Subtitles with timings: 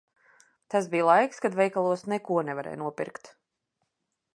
[0.75, 3.35] Tas bija laiks, kad veikalos neko nevarēja nopirkt.